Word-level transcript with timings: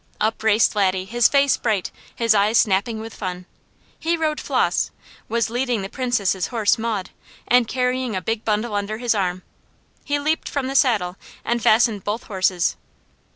Up 0.19 0.41
raced 0.41 0.75
Laddie, 0.75 1.05
his 1.05 1.27
face 1.27 1.57
bright, 1.57 1.91
his 2.15 2.33
eyes 2.33 2.57
snapping 2.57 2.99
with 2.99 3.13
fun. 3.13 3.45
He 3.99 4.17
rode 4.17 4.39
Flos, 4.41 4.89
was 5.29 5.51
leading 5.51 5.83
the 5.83 5.89
Princess' 5.89 6.47
horse 6.47 6.79
Maud, 6.79 7.11
and 7.47 7.67
carrying 7.67 8.15
a 8.15 8.19
big 8.23 8.43
bundle 8.43 8.73
under 8.73 8.97
his 8.97 9.13
arm. 9.13 9.43
He 10.03 10.17
leaped 10.17 10.49
from 10.49 10.65
the 10.65 10.73
saddle 10.75 11.17
and 11.45 11.61
fastened 11.61 12.03
both 12.03 12.23
horses. 12.23 12.77